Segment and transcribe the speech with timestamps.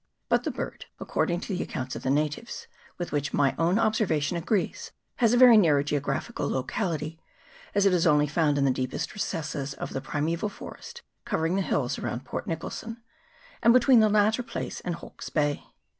[0.29, 2.65] But the bird, according to the accounts of the natives,
[2.97, 7.19] with which my own observation agrees, has a very nar row geographical locality,
[7.75, 11.61] as it is only found in the deepest recesses of the primeval forest covering the
[11.61, 12.97] hills around Port Nicholson,
[13.61, 15.67] and between the latter place and Hawke's Bay.